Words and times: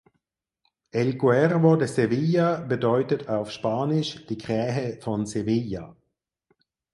El 1.01 1.11
Cuervo 1.23 1.73
de 1.81 1.87
Sevilla 1.87 2.47
bedeutet 2.71 3.29
auf 3.29 3.51
Spanisch 3.51 4.25
"Die 4.25 4.35
Krähe 4.39 4.99
von 4.99 5.27
Sevilla". 5.27 5.95